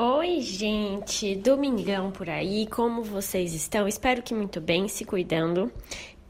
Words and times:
Oi, 0.00 0.40
gente! 0.42 1.34
Domingão 1.34 2.12
por 2.12 2.30
aí, 2.30 2.68
como 2.68 3.02
vocês 3.02 3.52
estão? 3.52 3.88
Espero 3.88 4.22
que 4.22 4.32
muito 4.32 4.60
bem, 4.60 4.86
se 4.86 5.04
cuidando. 5.04 5.72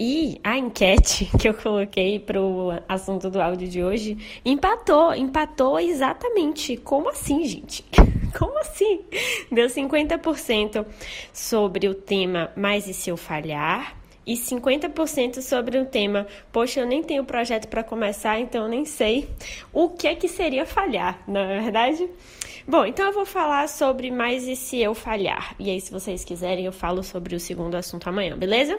E 0.01 0.41
a 0.43 0.57
enquete 0.57 1.29
que 1.39 1.51
eu 1.51 1.53
coloquei 1.53 2.19
para 2.19 2.41
o 2.41 2.71
assunto 2.89 3.29
do 3.29 3.39
áudio 3.39 3.69
de 3.69 3.85
hoje 3.85 4.41
empatou, 4.43 5.15
empatou 5.15 5.79
exatamente. 5.79 6.79
Como 6.79 7.11
assim, 7.11 7.45
gente? 7.45 7.85
Como 8.39 8.59
assim? 8.59 9.03
Deu 9.53 9.67
50% 9.67 10.87
sobre 11.31 11.89
o 11.89 11.95
tema 11.95 12.51
Mas 12.57 12.89
e 12.89 12.95
se 12.95 13.11
eu 13.11 13.19
falhar? 13.19 13.99
E 14.27 14.33
50% 14.33 15.43
sobre 15.43 15.79
o 15.79 15.85
tema 15.85 16.27
Poxa, 16.51 16.81
eu 16.81 16.87
nem 16.87 17.03
tenho 17.03 17.23
projeto 17.23 17.69
para 17.69 17.85
começar, 17.85 18.41
então 18.41 18.63
eu 18.63 18.69
nem 18.69 18.87
sei 18.87 19.29
o 19.75 19.91
que 19.91 20.07
é 20.07 20.15
que 20.15 20.27
seria 20.27 20.65
falhar, 20.65 21.23
não 21.29 21.41
é 21.41 21.61
verdade? 21.61 22.09
Bom, 22.71 22.85
então 22.85 23.07
eu 23.07 23.15
vou 23.15 23.25
falar 23.25 23.67
sobre 23.67 24.11
mais 24.11 24.47
e 24.47 24.55
se 24.55 24.79
eu 24.79 24.95
falhar. 24.95 25.55
E 25.59 25.71
aí, 25.71 25.81
se 25.81 25.91
vocês 25.91 26.23
quiserem, 26.23 26.67
eu 26.67 26.73
falo 26.73 27.03
sobre 27.03 27.35
o 27.35 27.41
segundo 27.41 27.75
assunto 27.75 28.07
amanhã, 28.07 28.37
beleza? 28.37 28.79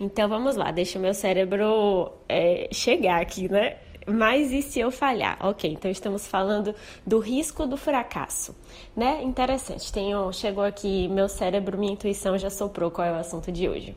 Então 0.00 0.28
vamos 0.28 0.56
lá, 0.56 0.72
deixa 0.72 0.98
o 0.98 1.02
meu 1.02 1.14
cérebro 1.14 2.10
é, 2.28 2.68
chegar 2.72 3.22
aqui, 3.22 3.48
né? 3.48 3.76
Mas 4.04 4.50
e 4.50 4.62
se 4.62 4.80
eu 4.80 4.90
falhar? 4.90 5.38
Ok, 5.40 5.70
então 5.70 5.88
estamos 5.88 6.26
falando 6.26 6.74
do 7.06 7.20
risco 7.20 7.68
do 7.68 7.76
fracasso, 7.76 8.52
né? 8.96 9.22
Interessante. 9.22 9.92
Tenho, 9.92 10.32
chegou 10.32 10.64
aqui, 10.64 11.06
meu 11.06 11.28
cérebro, 11.28 11.78
minha 11.78 11.92
intuição 11.92 12.36
já 12.36 12.50
soprou 12.50 12.90
qual 12.90 13.06
é 13.06 13.12
o 13.12 13.14
assunto 13.14 13.52
de 13.52 13.68
hoje. 13.68 13.96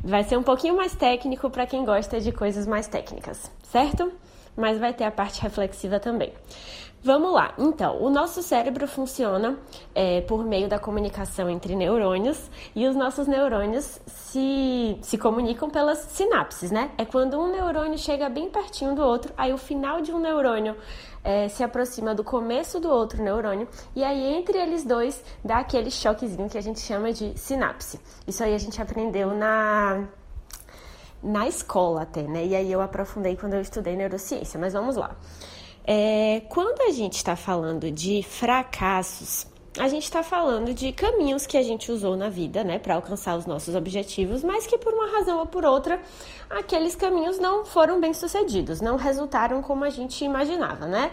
Vai 0.00 0.22
ser 0.22 0.36
um 0.36 0.44
pouquinho 0.44 0.76
mais 0.76 0.94
técnico 0.94 1.50
para 1.50 1.66
quem 1.66 1.84
gosta 1.84 2.20
de 2.20 2.30
coisas 2.30 2.68
mais 2.68 2.86
técnicas, 2.86 3.50
certo? 3.64 4.12
Mas 4.56 4.78
vai 4.78 4.94
ter 4.94 5.04
a 5.04 5.10
parte 5.10 5.40
reflexiva 5.42 6.00
também. 6.00 6.32
Vamos 7.06 7.32
lá. 7.32 7.54
Então, 7.56 8.02
o 8.02 8.10
nosso 8.10 8.42
cérebro 8.42 8.88
funciona 8.88 9.56
é, 9.94 10.22
por 10.22 10.44
meio 10.44 10.68
da 10.68 10.76
comunicação 10.76 11.48
entre 11.48 11.76
neurônios 11.76 12.50
e 12.74 12.84
os 12.84 12.96
nossos 12.96 13.28
neurônios 13.28 14.00
se, 14.06 14.98
se 15.02 15.16
comunicam 15.16 15.70
pelas 15.70 15.98
sinapses, 15.98 16.72
né? 16.72 16.90
É 16.98 17.04
quando 17.04 17.38
um 17.38 17.52
neurônio 17.52 17.96
chega 17.96 18.28
bem 18.28 18.50
pertinho 18.50 18.92
do 18.96 19.02
outro, 19.02 19.32
aí 19.36 19.52
o 19.52 19.56
final 19.56 20.00
de 20.00 20.10
um 20.10 20.18
neurônio 20.18 20.74
é, 21.22 21.46
se 21.48 21.62
aproxima 21.62 22.12
do 22.12 22.24
começo 22.24 22.80
do 22.80 22.90
outro 22.90 23.22
neurônio 23.22 23.68
e 23.94 24.02
aí 24.02 24.34
entre 24.34 24.58
eles 24.58 24.84
dois 24.84 25.22
dá 25.44 25.58
aquele 25.58 25.92
choquezinho 25.92 26.48
que 26.48 26.58
a 26.58 26.62
gente 26.62 26.80
chama 26.80 27.12
de 27.12 27.38
sinapse. 27.38 28.00
Isso 28.26 28.42
aí 28.42 28.52
a 28.52 28.58
gente 28.58 28.82
aprendeu 28.82 29.32
na 29.32 30.08
na 31.26 31.48
escola 31.48 32.02
até, 32.02 32.22
né? 32.22 32.46
E 32.46 32.54
aí 32.54 32.70
eu 32.70 32.80
aprofundei 32.80 33.36
quando 33.36 33.54
eu 33.54 33.60
estudei 33.60 33.96
neurociência, 33.96 34.58
mas 34.60 34.72
vamos 34.72 34.94
lá. 34.94 35.16
É, 35.84 36.42
quando 36.48 36.80
a 36.82 36.92
gente 36.92 37.16
está 37.16 37.34
falando 37.34 37.90
de 37.90 38.22
fracassos, 38.22 39.46
a 39.78 39.88
gente 39.88 40.04
está 40.04 40.22
falando 40.22 40.72
de 40.72 40.92
caminhos 40.92 41.46
que 41.46 41.56
a 41.56 41.62
gente 41.62 41.92
usou 41.92 42.16
na 42.16 42.28
vida, 42.28 42.64
né, 42.64 42.78
para 42.78 42.94
alcançar 42.94 43.36
os 43.36 43.44
nossos 43.44 43.74
objetivos, 43.74 44.42
mas 44.42 44.66
que 44.66 44.78
por 44.78 44.94
uma 44.94 45.10
razão 45.10 45.38
ou 45.38 45.46
por 45.46 45.64
outra, 45.64 46.00
aqueles 46.48 46.94
caminhos 46.94 47.38
não 47.38 47.64
foram 47.64 48.00
bem 48.00 48.14
sucedidos, 48.14 48.80
não 48.80 48.96
resultaram 48.96 49.60
como 49.62 49.84
a 49.84 49.90
gente 49.90 50.24
imaginava, 50.24 50.86
né? 50.86 51.10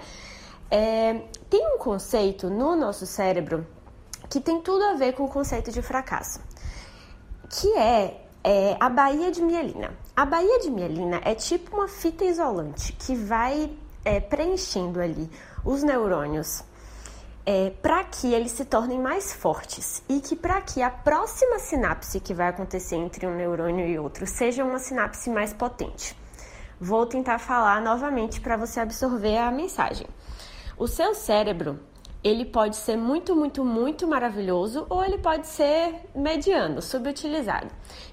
É, 0.72 1.22
tem 1.50 1.76
um 1.76 1.78
conceito 1.78 2.50
no 2.50 2.76
nosso 2.76 3.06
cérebro 3.06 3.68
que 4.30 4.40
tem 4.40 4.62
tudo 4.62 4.84
a 4.86 4.94
ver 4.94 5.14
com 5.14 5.26
o 5.26 5.30
conceito 5.30 5.72
de 5.72 5.82
fracasso, 5.82 6.40
que 7.50 7.68
é, 7.78 8.24
é 8.44 8.76
a 8.80 8.90
baía 8.90 9.32
de 9.32 9.42
mielina. 9.42 9.92
A 10.16 10.26
baía 10.26 10.60
de 10.60 10.70
mielina 10.70 11.22
é 11.24 11.34
tipo 11.34 11.78
uma 11.78 11.88
fita 11.88 12.26
isolante 12.26 12.92
que 12.94 13.16
vai 13.16 13.72
é, 14.04 14.20
preenchendo 14.20 15.00
ali 15.00 15.30
os 15.64 15.82
neurônios 15.82 16.64
é, 17.46 17.72
para 17.82 18.04
que 18.04 18.34
eles 18.34 18.52
se 18.52 18.66
tornem 18.66 19.00
mais 19.00 19.34
fortes 19.34 20.04
e 20.10 20.20
que 20.20 20.36
para 20.36 20.62
que 20.62 20.82
a 20.82 20.90
próxima 20.90 21.60
sinapse 21.60 22.20
que 22.20 22.34
vai 22.34 22.50
acontecer 22.50 22.96
entre 22.96 23.26
um 23.26 23.36
neurônio 23.36 23.88
e 23.88 23.98
outro 23.98 24.28
seja 24.28 24.64
uma 24.64 24.80
sinapse 24.80 25.30
mais 25.30 25.54
potente. 25.54 26.18
Vou 26.80 27.06
tentar 27.06 27.40
falar 27.40 27.82
novamente 27.82 28.42
para 28.42 28.58
você 28.58 28.80
absorver 28.80 29.38
a 29.38 29.52
mensagem. 29.52 30.08
O 30.78 30.88
seu 30.88 31.14
cérebro 31.16 31.80
ele 32.24 32.46
pode 32.46 32.78
ser 32.78 32.96
muito, 32.96 33.36
muito, 33.36 33.66
muito 33.66 34.08
maravilhoso 34.08 34.86
ou 34.90 35.04
ele 35.04 35.18
pode 35.18 35.46
ser 35.46 35.96
mediano, 36.16 36.82
subutilizado. 36.82 37.68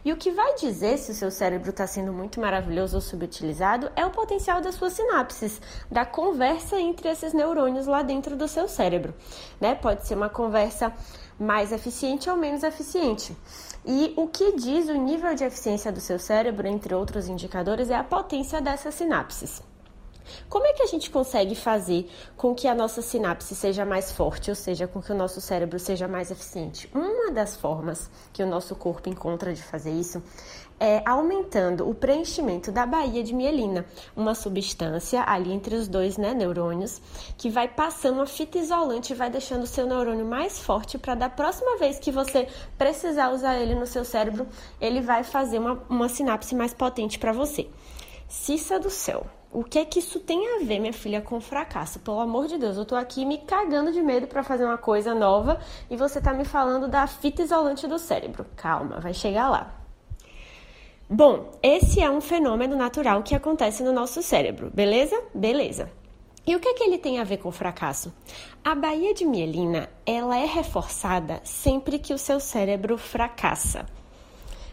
E 0.04 0.12
o 0.12 0.16
que 0.16 0.32
vai 0.32 0.54
dizer 0.56 0.98
se 0.98 1.12
o 1.12 1.14
seu 1.14 1.30
cérebro 1.30 1.70
está 1.70 1.86
sendo 1.86 2.12
muito 2.12 2.40
maravilhoso 2.40 2.96
ou 2.96 3.00
subutilizado 3.00 3.90
é 3.94 4.04
o 4.04 4.10
potencial 4.10 4.60
das 4.60 4.74
suas 4.74 4.94
sinapses, 4.94 5.60
da 5.88 6.04
conversa 6.04 6.80
entre 6.80 7.08
esses 7.08 7.32
neurônios 7.32 7.86
lá 7.86 8.02
dentro 8.02 8.36
do 8.36 8.48
seu 8.48 8.66
cérebro. 8.66 9.14
Né? 9.60 9.76
Pode 9.76 10.06
ser 10.06 10.16
uma 10.16 10.28
conversa 10.28 10.92
mais 11.38 11.70
eficiente 11.70 12.28
ou 12.28 12.36
menos 12.36 12.64
eficiente. 12.64 13.36
E 13.86 14.12
o 14.16 14.26
que 14.26 14.56
diz 14.56 14.88
o 14.88 14.94
nível 14.94 15.34
de 15.34 15.44
eficiência 15.44 15.92
do 15.92 16.00
seu 16.00 16.18
cérebro, 16.18 16.66
entre 16.66 16.94
outros 16.94 17.28
indicadores, 17.28 17.90
é 17.90 17.94
a 17.94 18.04
potência 18.04 18.60
dessas 18.60 18.94
sinapses. 18.94 19.69
Como 20.48 20.66
é 20.66 20.72
que 20.72 20.82
a 20.82 20.86
gente 20.86 21.10
consegue 21.10 21.54
fazer 21.54 22.10
com 22.36 22.54
que 22.54 22.66
a 22.68 22.74
nossa 22.74 23.02
sinapse 23.02 23.54
seja 23.54 23.84
mais 23.84 24.12
forte, 24.12 24.50
ou 24.50 24.56
seja, 24.56 24.86
com 24.86 25.00
que 25.00 25.12
o 25.12 25.14
nosso 25.14 25.40
cérebro 25.40 25.78
seja 25.78 26.08
mais 26.08 26.30
eficiente? 26.30 26.90
Uma 26.94 27.30
das 27.30 27.56
formas 27.56 28.10
que 28.32 28.42
o 28.42 28.46
nosso 28.46 28.74
corpo 28.74 29.08
encontra 29.08 29.52
de 29.52 29.62
fazer 29.62 29.92
isso 29.92 30.22
é 30.80 31.02
aumentando 31.04 31.86
o 31.88 31.94
preenchimento 31.94 32.72
da 32.72 32.86
baía 32.86 33.22
de 33.22 33.34
mielina, 33.34 33.84
uma 34.16 34.34
substância 34.34 35.22
ali 35.26 35.52
entre 35.52 35.74
os 35.74 35.86
dois 35.86 36.16
né, 36.16 36.32
neurônios, 36.32 37.02
que 37.36 37.50
vai 37.50 37.68
passando 37.68 38.14
uma 38.14 38.26
fita 38.26 38.56
isolante 38.56 39.12
e 39.12 39.16
vai 39.16 39.28
deixando 39.28 39.64
o 39.64 39.66
seu 39.66 39.86
neurônio 39.86 40.24
mais 40.24 40.58
forte 40.58 40.96
para 40.96 41.14
da 41.14 41.28
próxima 41.28 41.76
vez 41.76 41.98
que 41.98 42.10
você 42.10 42.48
precisar 42.78 43.30
usar 43.30 43.58
ele 43.58 43.74
no 43.74 43.86
seu 43.86 44.06
cérebro, 44.06 44.48
ele 44.80 45.02
vai 45.02 45.22
fazer 45.22 45.58
uma, 45.58 45.84
uma 45.88 46.08
sinapse 46.08 46.54
mais 46.54 46.72
potente 46.72 47.18
para 47.18 47.32
você. 47.32 47.68
Cissa 48.26 48.80
do 48.80 48.88
céu. 48.88 49.26
O 49.52 49.64
que 49.64 49.80
é 49.80 49.84
que 49.84 49.98
isso 49.98 50.20
tem 50.20 50.46
a 50.46 50.64
ver, 50.64 50.78
minha 50.78 50.92
filha, 50.92 51.20
com 51.20 51.40
fracasso? 51.40 51.98
Pelo 51.98 52.20
amor 52.20 52.46
de 52.46 52.56
Deus, 52.56 52.76
eu 52.76 52.84
tô 52.84 52.94
aqui 52.94 53.24
me 53.24 53.38
cagando 53.38 53.92
de 53.92 54.00
medo 54.00 54.28
para 54.28 54.44
fazer 54.44 54.64
uma 54.64 54.78
coisa 54.78 55.12
nova 55.12 55.58
e 55.90 55.96
você 55.96 56.20
tá 56.20 56.32
me 56.32 56.44
falando 56.44 56.86
da 56.86 57.04
fita 57.08 57.42
isolante 57.42 57.88
do 57.88 57.98
cérebro. 57.98 58.46
Calma, 58.54 59.00
vai 59.00 59.12
chegar 59.12 59.50
lá. 59.50 59.74
Bom, 61.08 61.50
esse 61.60 62.00
é 62.00 62.08
um 62.08 62.20
fenômeno 62.20 62.76
natural 62.76 63.24
que 63.24 63.34
acontece 63.34 63.82
no 63.82 63.92
nosso 63.92 64.22
cérebro, 64.22 64.70
beleza? 64.72 65.20
Beleza. 65.34 65.90
E 66.46 66.54
o 66.54 66.60
que 66.60 66.68
é 66.68 66.74
que 66.74 66.84
ele 66.84 66.98
tem 66.98 67.18
a 67.18 67.24
ver 67.24 67.38
com 67.38 67.50
fracasso? 67.50 68.14
A 68.64 68.76
baía 68.76 69.12
de 69.12 69.24
mielina, 69.24 69.90
ela 70.06 70.38
é 70.38 70.46
reforçada 70.46 71.40
sempre 71.42 71.98
que 71.98 72.14
o 72.14 72.18
seu 72.18 72.38
cérebro 72.38 72.96
fracassa. 72.96 73.84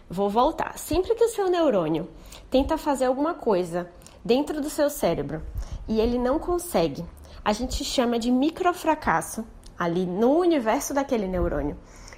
Vou 0.08 0.30
voltar. 0.30 0.78
Sempre 0.78 1.16
que 1.16 1.24
o 1.24 1.30
seu 1.30 1.50
neurônio 1.50 2.08
tenta 2.50 2.78
fazer 2.78 3.06
alguma 3.06 3.34
coisa 3.34 3.92
dentro 4.28 4.60
do 4.60 4.70
seu 4.70 4.90
cérebro 4.90 5.42
e 5.88 6.02
ele 6.02 6.20
não 6.20 6.38
consegue, 6.38 7.06
a 7.46 7.54
gente 7.54 7.82
chama 7.86 8.20
de 8.20 8.30
microfracasso 8.30 9.46
ali 9.80 10.06
no 10.06 10.38
universo 10.40 10.94
daquele 10.94 11.30
neurônio. 11.30 11.78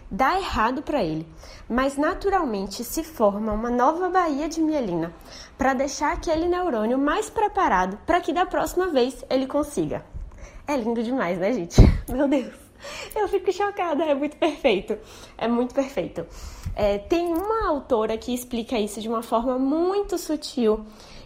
Dá 0.10 0.40
errado 0.40 0.82
para 0.82 1.04
ele, 1.04 1.28
mas 1.70 1.98
naturalmente 1.98 2.84
se 2.84 3.04
forma 3.04 3.54
uma 3.54 3.70
nova 3.70 4.10
baía 4.10 4.50
de 4.50 4.60
mielina 4.60 5.14
para 5.56 5.76
deixar 5.76 6.14
aquele 6.14 6.48
neurônio 6.48 6.98
mais 6.98 7.30
preparado 7.30 8.00
para 8.08 8.20
que 8.20 8.34
da 8.34 8.44
próxima 8.44 8.88
vez 8.88 9.24
ele 9.30 9.46
consiga. 9.46 10.04
É 10.68 10.76
lindo 10.76 11.04
demais, 11.04 11.38
né, 11.38 11.54
gente? 11.54 11.80
Meu 12.10 12.28
Deus, 12.28 12.56
eu 13.16 13.28
fico 13.28 13.54
chocada, 13.54 14.04
é 14.04 14.16
muito 14.16 14.36
perfeito, 14.36 14.98
é 15.38 15.48
muito 15.48 15.76
perfeito. 15.76 16.26
É, 16.76 16.98
tem 16.98 17.28
uma 17.28 17.70
autora 17.70 18.18
que 18.18 18.34
explica 18.34 18.80
isso 18.80 19.00
de 19.00 19.08
uma 19.08 19.22
forma 19.22 19.60
muito 19.60 20.18
sutil 20.18 20.84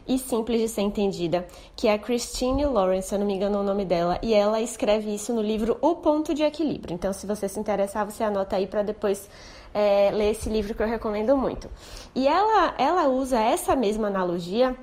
e 0.08 0.18
simples 0.18 0.60
de 0.62 0.68
ser 0.68 0.82
entendida, 0.82 1.48
que 1.76 1.88
é 1.88 1.94
a 1.94 2.00
Christine 2.00 2.66
Lawrence, 2.66 3.10
se 3.10 3.16
eu 3.16 3.20
não 3.20 3.26
me 3.26 3.34
engano 3.34 3.60
o 3.60 3.64
nome 3.64 3.86
dela, 3.86 4.20
e 4.22 4.34
ela 4.34 4.62
escreve 4.62 5.14
isso 5.14 5.34
no 5.34 5.42
livro 5.42 5.78
O 5.82 5.96
Ponto 5.96 6.34
de 6.34 6.44
Equilíbrio. 6.44 6.94
Então, 6.94 7.14
se 7.14 7.26
você 7.26 7.48
se 7.48 7.60
interessar, 7.60 8.06
você 8.06 8.24
anota 8.24 8.56
aí 8.56 8.68
para 8.68 8.84
depois 8.84 9.30
é, 9.74 10.12
ler 10.12 10.32
esse 10.32 10.50
livro 10.50 10.76
que 10.76 10.84
eu 10.84 10.88
recomendo 10.88 11.36
muito. 11.38 11.70
E 12.14 12.28
ela, 12.28 12.76
ela 12.78 13.08
usa 13.08 13.40
essa 13.40 13.76
mesma 13.76 14.08
analogia 14.08 14.76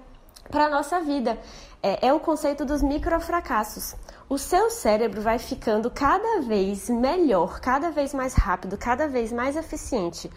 para 0.51 0.67
a 0.67 0.71
nossa 0.71 1.01
vida. 1.01 1.39
É, 1.83 2.09
é 2.09 2.13
o 2.13 2.21
conceito 2.21 2.65
dos 2.65 2.83
microfracassos. 2.83 3.95
O 4.29 4.37
seu 4.37 4.71
cérebro 4.71 5.23
vai 5.23 5.39
ficando 5.39 5.91
cada 5.91 6.41
vez 6.41 6.91
melhor, 6.91 7.61
cada 7.61 7.91
vez 7.91 8.13
mais 8.13 8.35
rápido, 8.35 8.77
cada 8.77 9.09
vez 9.09 9.33
mais 9.33 9.57
eficiente 9.57 10.31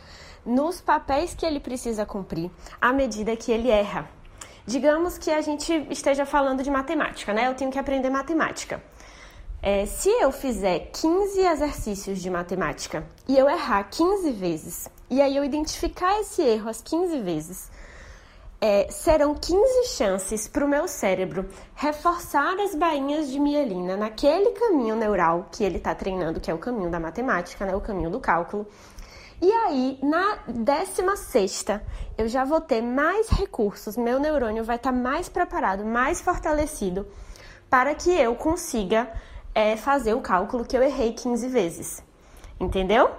nos 0.45 0.81
papéis 0.81 1.33
que 1.33 1.45
ele 1.45 1.59
precisa 1.59 2.06
cumprir 2.06 2.51
à 2.81 2.91
medida 2.91 3.36
que 3.36 3.51
ele 3.51 3.69
erra. 3.69 4.09
Digamos 4.65 5.18
que 5.18 5.30
a 5.30 5.42
gente 5.42 5.74
esteja 5.89 6.25
falando 6.25 6.63
de 6.63 6.71
matemática, 6.71 7.33
né? 7.33 7.48
Eu 7.48 7.54
tenho 7.54 7.71
que 7.71 7.77
aprender 7.77 8.10
matemática. 8.10 8.81
É, 9.62 9.86
se 9.86 10.10
eu 10.10 10.31
fizer 10.31 10.92
15 10.92 11.39
exercícios 11.39 12.21
de 12.21 12.30
matemática 12.30 13.06
e 13.27 13.38
eu 13.38 13.50
errar 13.50 13.83
15 13.86 14.31
vezes, 14.31 14.89
e 15.10 15.21
aí 15.21 15.36
eu 15.36 15.44
identificar 15.44 16.19
esse 16.19 16.42
erro 16.42 16.69
as 16.69 16.81
15 16.81 17.19
vezes, 17.21 17.71
é, 18.60 18.88
serão 18.89 19.36
15 19.36 19.89
chances 19.89 20.48
para 20.48 20.63
o 20.63 20.68
meu 20.68 20.88
cérebro 20.88 21.50
reforçar 21.75 22.57
as 22.62 22.74
bainhas 22.74 23.30
de 23.30 23.38
mielina 23.38 23.98
naquele 23.98 24.51
caminho 24.51 24.95
neural 24.95 25.48
que 25.51 25.65
ele 25.65 25.77
está 25.77 25.94
treinando, 25.94 26.39
que 26.39 26.50
é 26.50 26.54
o 26.54 26.57
caminho 26.57 26.89
da 26.89 26.98
matemática, 26.98 27.65
né, 27.65 27.75
o 27.75 27.81
caminho 27.81 28.10
do 28.10 28.21
cálculo. 28.21 28.65
E 29.44 29.51
aí, 29.51 30.00
na 30.01 30.38
16 30.48 31.66
eu 32.18 32.30
já 32.30 32.45
vou 32.45 32.62
ter 32.62 32.81
mais 32.81 33.28
recursos, 33.28 33.98
meu 33.98 34.18
neurônio 34.18 34.63
vai 34.63 34.78
estar 34.78 34.94
tá 34.94 34.98
mais 34.98 35.28
preparado, 35.28 35.84
mais 35.84 36.22
fortalecido 36.22 37.06
para 37.69 37.94
que 37.94 38.10
eu 38.10 38.36
consiga 38.36 39.12
é, 39.54 39.75
fazer 39.75 40.13
o 40.13 40.22
cálculo 40.22 40.63
que 40.63 40.78
eu 40.78 40.81
errei 40.81 41.12
15 41.12 41.50
vezes. 41.50 42.01
Entendeu? 42.57 43.12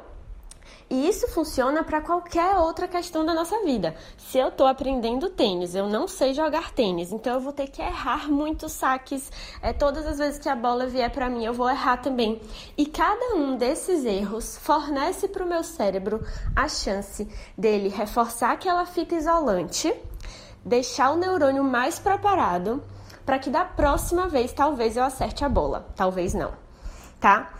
E 0.94 1.08
isso 1.08 1.26
funciona 1.26 1.82
para 1.82 2.00
qualquer 2.00 2.56
outra 2.56 2.86
questão 2.86 3.26
da 3.26 3.34
nossa 3.34 3.64
vida. 3.64 3.96
Se 4.16 4.38
eu 4.38 4.46
estou 4.46 4.64
aprendendo 4.64 5.28
tênis, 5.28 5.74
eu 5.74 5.88
não 5.88 6.06
sei 6.06 6.32
jogar 6.32 6.70
tênis, 6.70 7.10
então 7.10 7.34
eu 7.34 7.40
vou 7.40 7.52
ter 7.52 7.66
que 7.66 7.82
errar 7.82 8.30
muitos 8.30 8.70
saques. 8.70 9.28
É, 9.60 9.72
todas 9.72 10.06
as 10.06 10.18
vezes 10.18 10.38
que 10.38 10.48
a 10.48 10.54
bola 10.54 10.86
vier 10.86 11.10
para 11.10 11.28
mim, 11.28 11.44
eu 11.44 11.52
vou 11.52 11.68
errar 11.68 11.96
também. 11.96 12.40
E 12.78 12.86
cada 12.86 13.34
um 13.34 13.56
desses 13.56 14.04
erros 14.04 14.56
fornece 14.56 15.26
para 15.26 15.42
o 15.42 15.48
meu 15.48 15.64
cérebro 15.64 16.24
a 16.54 16.68
chance 16.68 17.28
dele 17.58 17.88
reforçar 17.88 18.52
aquela 18.52 18.86
fita 18.86 19.16
isolante, 19.16 19.92
deixar 20.64 21.10
o 21.10 21.16
neurônio 21.16 21.64
mais 21.64 21.98
preparado 21.98 22.80
para 23.26 23.40
que 23.40 23.50
da 23.50 23.64
próxima 23.64 24.28
vez 24.28 24.52
talvez 24.52 24.96
eu 24.96 25.02
acerte 25.02 25.44
a 25.44 25.48
bola, 25.48 25.88
talvez 25.96 26.34
não, 26.34 26.52
tá? 27.18 27.52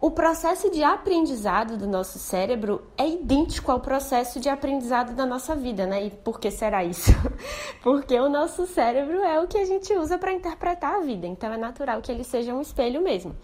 O 0.00 0.10
processo 0.10 0.70
de 0.70 0.82
aprendizado 0.82 1.76
do 1.76 1.86
nosso 1.86 2.18
cérebro 2.18 2.80
é 2.96 3.06
idêntico 3.06 3.70
ao 3.70 3.80
processo 3.80 4.40
de 4.40 4.48
aprendizado 4.48 5.14
da 5.14 5.26
nossa 5.26 5.54
vida, 5.54 5.84
né? 5.84 6.06
E 6.06 6.10
por 6.10 6.40
que 6.40 6.50
será 6.50 6.82
isso? 6.82 7.10
Porque 7.84 8.18
o 8.18 8.26
nosso 8.26 8.66
cérebro 8.66 9.18
é 9.18 9.38
o 9.38 9.46
que 9.46 9.58
a 9.58 9.64
gente 9.66 9.92
usa 9.92 10.16
para 10.16 10.32
interpretar 10.32 10.94
a 10.94 11.00
vida, 11.00 11.26
então 11.26 11.52
é 11.52 11.58
natural 11.58 12.00
que 12.00 12.10
ele 12.10 12.24
seja 12.24 12.54
um 12.54 12.62
espelho 12.62 13.02
mesmo. 13.02 13.36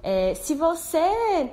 É, 0.00 0.34
se 0.34 0.54
você 0.54 1.50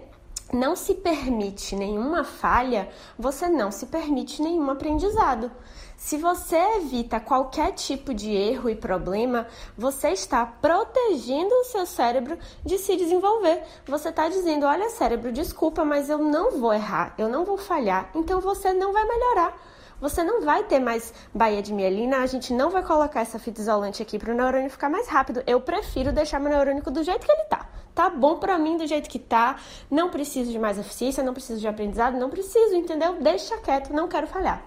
não 0.53 0.75
se 0.75 0.94
permite 0.94 1.75
nenhuma 1.75 2.24
falha, 2.24 2.89
você 3.18 3.47
não 3.47 3.71
se 3.71 3.86
permite 3.88 4.42
nenhum 4.42 4.69
aprendizado. 4.69 5.51
Se 5.97 6.18
você 6.18 6.57
evita 6.77 7.19
qualquer 7.19 7.71
tipo 7.71 8.13
de 8.13 8.31
erro 8.31 8.69
e 8.69 8.75
problema, 8.75 9.47
você 9.77 10.09
está 10.09 10.45
protegendo 10.45 11.53
o 11.53 11.63
seu 11.63 11.86
cérebro 11.86 12.38
de 12.63 12.77
se 12.77 12.95
desenvolver. 12.95 13.63
Você 13.88 14.09
está 14.09 14.27
dizendo: 14.27 14.65
olha, 14.65 14.89
cérebro, 14.89 15.31
desculpa, 15.31 15.86
mas 15.86 16.09
eu 16.09 16.19
não 16.19 16.59
vou 16.59 16.74
errar, 16.74 17.15
eu 17.18 17.30
não 17.30 17.45
vou 17.45 17.57
falhar, 17.57 18.09
então 18.13 18.39
você 18.41 18.74
não 18.74 18.91
vai 18.94 19.06
melhorar. 19.07 19.57
Você 20.01 20.24
não 20.24 20.42
vai 20.42 20.63
ter 20.63 20.80
mais 20.80 21.13
baía 21.33 21.62
de 21.62 21.74
mielina, 21.74 22.18
a 22.18 22.25
gente 22.25 22.53
não 22.53 22.69
vai 22.69 22.83
colocar 22.83 23.21
essa 23.21 23.39
fita 23.39 23.62
isolante 23.62 24.01
aqui 24.01 24.19
para 24.19 24.33
o 24.33 24.36
neurônio 24.36 24.69
ficar 24.69 24.89
mais 24.89 25.07
rápido. 25.07 25.42
Eu 25.47 25.62
prefiro 25.62 26.12
deixar 26.12 26.39
meu 26.39 26.51
neurônico 26.51 26.92
do 26.92 27.01
jeito 27.01 27.25
que 27.25 27.31
ele 27.31 27.45
tá. 27.45 27.69
Tá 27.94 28.09
bom 28.09 28.38
para 28.38 28.57
mim 28.59 28.75
do 28.75 28.86
jeito 28.86 29.09
que 29.09 29.18
tá. 29.18 29.57
Não 29.89 30.09
preciso 30.09 30.51
de 30.51 30.59
mais 30.59 30.77
eficiência, 30.77 31.24
não 31.24 31.33
preciso 31.33 31.62
de 31.62 31.68
aprendizado, 31.68 32.18
não 32.18 32.30
preciso, 32.30 32.75
entendeu? 32.75 33.21
Deixa 33.21 33.57
quieto, 33.57 33.94
não 33.94 34.07
quero 34.09 34.27
falhar. 34.27 34.62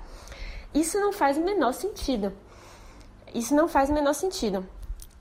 Isso 0.74 0.98
não 0.98 1.12
faz 1.12 1.36
o 1.36 1.42
menor 1.42 1.72
sentido. 1.72 2.32
Isso 3.34 3.54
não 3.54 3.68
faz 3.68 3.90
o 3.90 3.92
menor 3.92 4.14
sentido. 4.14 4.66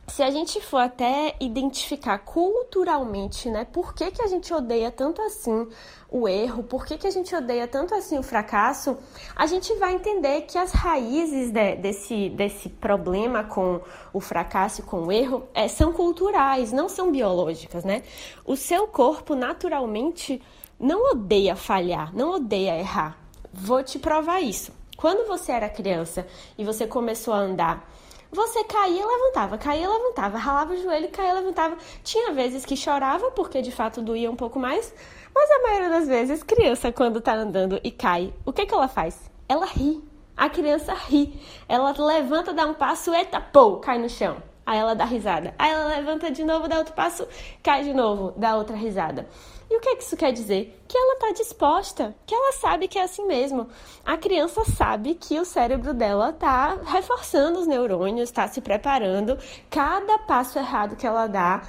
Se 0.09 0.24
a 0.24 0.31
gente 0.31 0.62
for 0.62 0.77
até 0.77 1.36
identificar 1.39 2.18
culturalmente, 2.19 3.50
né, 3.50 3.65
por 3.65 3.94
que, 3.94 4.09
que 4.09 4.21
a 4.21 4.27
gente 4.27 4.54
odeia 4.54 4.89
tanto 4.89 5.21
assim 5.21 5.68
o 6.09 6.27
erro, 6.27 6.63
por 6.63 6.86
que, 6.86 6.98
que 6.98 7.06
a 7.06 7.12
gente 7.12 7.36
odeia 7.36 7.68
tanto 7.68 7.94
assim 7.94 8.18
o 8.18 8.24
fracasso, 8.24 8.98
a 9.36 9.45
gente 9.45 9.74
vai 9.75 9.94
entender 9.94 10.44
que 10.44 10.57
as 10.57 10.71
raízes 10.71 11.51
de, 11.51 11.75
desse, 11.75 12.30
desse 12.30 12.69
problema 12.69 13.44
com 13.44 13.81
o 14.13 14.21
fracasso 14.21 14.80
e 14.80 14.83
com 14.86 15.04
o 15.04 15.12
erro 15.12 15.45
é, 15.54 15.68
são 15.68 15.92
culturais, 15.92 16.71
não 16.71 16.88
são 16.88 17.12
biológicas, 17.12 17.83
né? 17.83 18.01
O 18.45 18.56
seu 18.56 18.88
corpo 18.88 19.36
naturalmente 19.36 20.42
não 20.80 21.12
odeia 21.12 21.56
falhar, 21.56 22.15
não 22.15 22.36
odeia 22.36 22.80
errar. 22.80 23.19
Vou 23.53 23.83
te 23.83 24.00
provar 24.00 24.39
isso. 24.39 24.71
Quando 24.95 25.27
você 25.27 25.51
era 25.51 25.69
criança 25.69 26.25
e 26.57 26.63
você 26.63 26.88
começou 26.88 27.33
a 27.33 27.39
andar, 27.39 27.88
você 28.31 28.63
caía 28.63 29.06
levantava, 29.06 29.57
caía 29.57 29.89
levantava, 29.89 30.38
ralava 30.38 30.74
o 30.74 30.81
joelho, 30.81 31.09
caía 31.09 31.33
levantava. 31.33 31.77
Tinha 32.03 32.33
vezes 32.33 32.65
que 32.65 32.75
chorava 32.75 33.31
porque 33.31 33.62
de 33.62 33.71
fato 33.71 34.01
doía 34.01 34.29
um 34.29 34.35
pouco 34.35 34.59
mais, 34.59 34.94
mas 35.33 35.50
a 35.51 35.62
maioria 35.63 35.89
das 35.89 36.07
vezes, 36.07 36.44
criança 36.44 36.91
quando 36.91 37.21
tá 37.21 37.35
andando 37.35 37.79
e 37.83 37.91
cai, 37.91 38.33
o 38.45 38.51
que 38.51 38.65
que 38.65 38.74
ela 38.74 38.88
faz? 38.88 39.29
Ela 39.47 39.65
ri. 39.65 40.03
A 40.35 40.50
criança 40.50 40.94
ri. 40.94 41.39
Ela 41.68 41.94
levanta, 41.97 42.53
dá 42.53 42.65
um 42.65 42.74
passo, 42.74 43.13
eita, 43.13 43.39
pô, 43.39 43.77
cai 43.77 43.97
no 43.97 44.09
chão. 44.09 44.38
Aí 44.65 44.77
ela 44.77 44.94
dá 44.94 45.06
risada. 45.06 45.56
Aí 45.57 45.71
ela 45.71 45.88
levanta 45.88 46.29
de 46.29 46.44
novo, 46.44 46.68
dá 46.68 46.77
outro 46.77 46.94
passo, 46.94 47.25
cai 47.63 47.83
de 47.83 47.94
novo, 47.94 48.33
dá 48.35 48.57
outra 48.57 48.75
risada. 48.75 49.27
E 49.69 49.75
o 49.75 49.81
que, 49.81 49.90
é 49.90 49.96
que 49.96 50.04
isso 50.04 50.16
quer 50.16 50.31
dizer? 50.31 50.81
Que 50.88 50.98
ela 50.98 51.14
está 51.16 51.31
disposta, 51.31 52.16
que 52.25 52.34
ela 52.34 52.54
sabe 52.54 52.88
que 52.88 52.98
é 52.98 53.04
assim 53.04 53.25
mesmo. 53.25 53.68
A 54.06 54.16
criança 54.16 54.64
sabe 54.64 55.16
que 55.16 55.38
o 55.40 55.46
cérebro 55.46 55.94
dela 55.94 56.30
está 56.30 56.75
reforçando 56.86 57.60
os 57.60 57.68
neurônios, 57.68 58.30
está 58.30 58.48
se 58.48 58.62
preparando. 58.62 59.38
Cada 59.69 60.19
passo 60.19 60.58
errado 60.58 60.96
que 60.96 61.06
ela 61.06 61.28
dá 61.28 61.64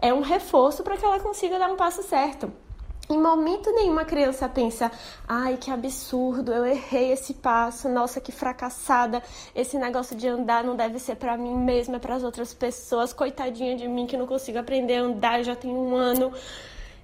é 0.00 0.14
um 0.14 0.20
reforço 0.20 0.82
para 0.82 0.96
que 0.96 1.04
ela 1.04 1.20
consiga 1.20 1.58
dar 1.58 1.70
um 1.70 1.76
passo 1.76 2.02
certo. 2.02 2.50
Em 3.10 3.20
momento 3.20 3.70
nenhum 3.72 3.98
a 3.98 4.04
criança 4.04 4.48
pensa: 4.48 4.90
ai, 5.28 5.58
que 5.58 5.70
absurdo, 5.70 6.52
eu 6.52 6.64
errei 6.64 7.12
esse 7.12 7.34
passo, 7.34 7.88
nossa, 7.88 8.20
que 8.20 8.32
fracassada, 8.32 9.22
esse 9.54 9.76
negócio 9.76 10.16
de 10.16 10.26
andar 10.26 10.64
não 10.64 10.74
deve 10.74 10.98
ser 10.98 11.16
para 11.16 11.36
mim 11.36 11.54
mesmo, 11.54 11.96
é 11.96 11.98
para 11.98 12.14
as 12.14 12.22
outras 12.22 12.54
pessoas, 12.54 13.12
coitadinha 13.12 13.76
de 13.76 13.86
mim 13.86 14.06
que 14.06 14.16
não 14.16 14.26
consigo 14.26 14.58
aprender 14.58 14.96
a 14.96 15.02
andar, 15.02 15.42
já 15.42 15.54
tem 15.54 15.70
um 15.70 15.94
ano. 15.94 16.32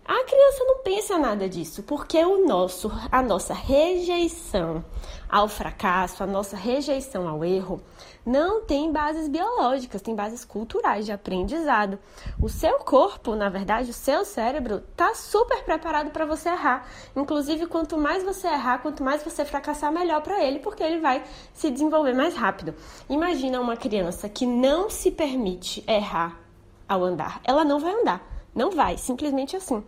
A 0.09 0.25
criança 0.25 0.65
não 0.65 0.79
pensa 0.79 1.19
nada 1.19 1.47
disso, 1.47 1.83
porque 1.83 2.17
o 2.25 2.47
nosso, 2.47 2.91
a 3.13 3.21
nossa 3.21 3.53
rejeição 3.53 4.83
ao 5.29 5.47
fracasso, 5.49 6.23
a 6.23 6.27
nossa 6.27 6.57
rejeição 6.57 7.29
ao 7.29 7.45
erro, 7.45 7.83
não 8.25 8.63
tem 8.63 8.91
bases 8.91 9.29
biológicas, 9.29 10.01
tem 10.01 10.15
bases 10.15 10.47
culturais 10.47 11.05
de 11.05 11.13
aprendizado. 11.13 11.99
O 12.41 12.49
seu 12.49 12.79
corpo, 12.79 13.35
na 13.35 13.51
verdade, 13.51 13.91
o 13.91 13.93
seu 13.93 14.25
cérebro, 14.25 14.77
está 14.77 15.15
super 15.15 15.63
preparado 15.63 16.11
para 16.11 16.25
você 16.25 16.49
errar. 16.49 16.89
Inclusive, 17.15 17.67
quanto 17.67 17.99
mais 17.99 18.25
você 18.25 18.47
errar, 18.47 18.79
quanto 18.79 19.03
mais 19.03 19.23
você 19.23 19.45
fracassar, 19.45 19.93
melhor 19.93 20.23
para 20.23 20.43
ele, 20.43 20.59
porque 20.59 20.83
ele 20.83 21.01
vai 21.01 21.23
se 21.53 21.71
desenvolver 21.71 22.15
mais 22.15 22.35
rápido. 22.35 22.75
Imagina 23.11 23.61
uma 23.61 23.77
criança 23.77 24.27
que 24.27 24.47
não 24.47 24.89
se 24.89 25.11
permite 25.11 25.85
errar 25.87 26.41
ao 26.89 27.05
andar, 27.05 27.43
ela 27.45 27.63
não 27.63 27.79
vai 27.79 27.93
andar 27.93 28.38
não 28.59 28.71
vai, 28.73 28.99
simplesmente 28.99 29.57
assim. 29.57 29.83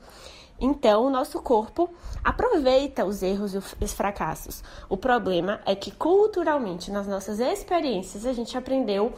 Então, 0.61 1.06
o 1.06 1.11
nosso 1.11 1.40
corpo 1.40 1.88
aproveita 2.22 3.05
os 3.05 3.22
erros 3.22 3.55
e 3.55 3.58
os 3.58 3.93
fracassos. 3.93 4.62
O 4.89 4.96
problema 4.96 5.60
é 5.65 5.74
que 5.74 5.91
culturalmente, 5.91 6.91
nas 6.91 7.06
nossas 7.06 7.41
experiências, 7.41 8.27
a 8.27 8.32
gente 8.32 8.56
aprendeu 8.56 9.12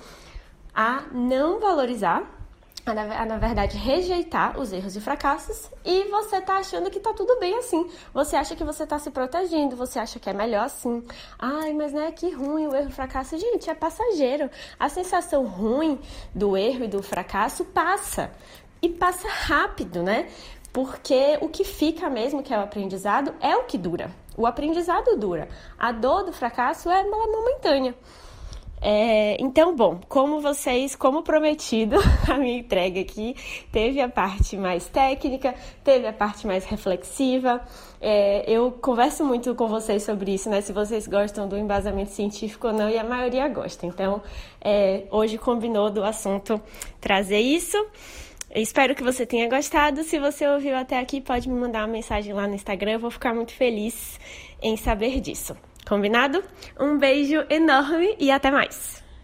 a 0.73 1.03
não 1.13 1.59
valorizar, 1.59 2.39
a, 2.87 2.95
na, 3.27 3.39
verdade, 3.39 3.77
rejeitar 3.77 4.59
os 4.59 4.73
erros 4.73 4.97
e 4.97 5.01
fracassos, 5.01 5.71
e 5.85 6.05
você 6.05 6.41
tá 6.41 6.59
achando 6.59 6.91
que 6.91 6.99
tá 6.99 7.13
tudo 7.13 7.39
bem 7.39 7.57
assim. 7.59 7.89
Você 8.13 8.35
acha 8.35 8.57
que 8.57 8.65
você 8.65 8.87
tá 8.87 8.99
se 8.99 9.11
protegendo, 9.11 9.77
você 9.77 9.99
acha 9.99 10.19
que 10.19 10.29
é 10.29 10.33
melhor 10.33 10.65
assim. 10.65 11.05
Ai, 11.39 11.73
mas 11.73 11.93
né, 11.93 12.11
que 12.11 12.31
ruim 12.31 12.67
o 12.67 12.75
erro 12.75 12.87
e 12.87 12.93
o 12.93 12.95
fracasso. 12.95 13.39
Gente, 13.39 13.71
é 13.71 13.75
passageiro. 13.75 14.51
A 14.81 14.89
sensação 14.89 15.45
ruim 15.47 16.01
do 16.35 16.57
erro 16.57 16.85
e 16.85 16.89
do 16.89 17.03
fracasso 17.03 17.65
passa 17.67 18.33
e 18.83 18.89
passa 18.89 19.29
rápido, 19.29 20.03
né? 20.03 20.29
Porque 20.73 21.39
o 21.41 21.49
que 21.49 21.65
fica 21.65 22.11
mesmo, 22.11 22.43
que 22.43 22.53
é 22.53 22.59
o 22.59 22.63
aprendizado, 22.63 23.35
é 23.41 23.57
o 23.57 23.65
que 23.65 23.79
dura. 23.79 24.11
O 24.37 24.47
aprendizado 24.47 25.17
dura. 25.17 25.49
A 25.79 25.93
dor 25.93 26.25
do 26.25 26.33
fracasso 26.33 26.91
é 26.91 27.05
momentânea. 27.05 27.95
É, 28.85 29.37
então, 29.41 29.77
bom, 29.77 30.01
como 30.09 30.41
vocês, 30.41 30.97
como 30.97 31.23
prometido, 31.23 31.97
a 32.29 32.37
minha 32.37 32.59
entrega 32.59 33.01
aqui 33.01 33.37
teve 33.71 34.01
a 34.01 34.09
parte 34.09 34.57
mais 34.57 34.89
técnica, 34.89 35.55
teve 35.85 36.05
a 36.05 36.13
parte 36.13 36.49
mais 36.49 36.65
reflexiva. 36.65 37.61
É, 38.01 38.45
eu 38.51 38.73
converso 38.73 39.25
muito 39.25 39.55
com 39.55 39.69
vocês 39.69 40.03
sobre 40.03 40.35
isso, 40.35 40.51
né? 40.51 40.61
Se 40.61 40.73
vocês 40.73 41.07
gostam 41.07 41.47
do 41.47 41.57
embasamento 41.57 42.11
científico 42.11 42.67
ou 42.67 42.73
não, 42.73 42.91
e 42.91 42.99
a 42.99 43.05
maioria 43.05 43.47
gosta. 43.47 43.87
Então, 43.87 44.21
é, 44.61 45.05
hoje 45.13 45.39
combinou 45.39 45.89
do 45.89 46.03
assunto 46.03 46.61
trazer 47.01 47.39
isso. 47.39 47.79
Eu 48.55 48.61
espero 48.61 48.95
que 48.95 49.03
você 49.03 49.25
tenha 49.25 49.49
gostado. 49.49 50.05
Se 50.05 50.19
você 50.19 50.47
ouviu 50.47 50.77
até 50.77 50.99
aqui, 50.99 51.23
pode 51.23 51.49
me 51.49 51.59
mandar 51.59 51.81
uma 51.81 51.89
mensagem 51.89 52.35
lá 52.35 52.47
no 52.47 52.55
Instagram. 52.55 52.93
Eu 52.93 53.01
vou 53.01 53.11
ficar 53.11 53.35
muito 53.35 53.53
feliz 53.53 54.21
em 54.61 54.77
saber 54.77 55.21
disso. 55.21 55.57
Combinado? 55.89 56.45
Um 56.79 56.99
beijo 56.99 57.47
enorme 57.49 58.15
e 58.21 58.31
até 58.31 58.51
mais! 58.51 59.02